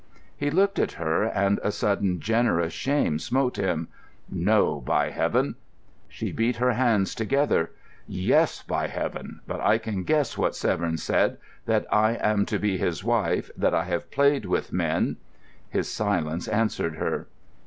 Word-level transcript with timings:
He 0.35 0.49
looked 0.49 0.79
at 0.79 0.93
her, 0.93 1.21
and 1.25 1.59
a 1.63 1.71
sudden 1.71 2.19
generous 2.19 2.73
shame 2.73 3.19
smote 3.19 3.57
him. 3.57 3.87
"No, 4.27 4.79
by 4.81 5.11
Heaven!" 5.11 5.57
She 6.09 6.31
beat 6.31 6.55
her 6.55 6.71
hands 6.71 7.13
together. 7.13 7.69
"Yes, 8.07 8.63
by 8.63 8.87
Heaven! 8.87 9.41
But 9.45 9.59
I 9.61 9.77
can 9.77 10.01
guess 10.03 10.39
what 10.39 10.55
Severn 10.55 10.97
said: 10.97 11.37
that 11.67 11.85
I 11.93 12.13
am 12.13 12.47
to 12.47 12.57
be 12.57 12.79
his 12.79 13.03
wife, 13.03 13.51
that 13.55 13.75
I 13.75 13.83
have 13.83 14.09
played 14.09 14.45
with 14.45 14.73
men——" 14.73 15.17
His 15.69 15.87
silence 15.87 16.47
answered 16.47 16.95
her. 16.95 17.27